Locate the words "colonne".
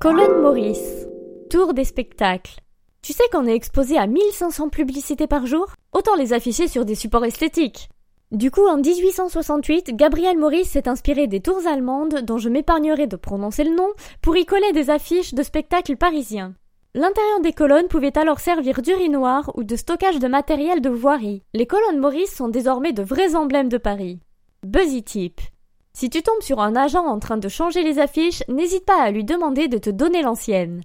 0.00-0.40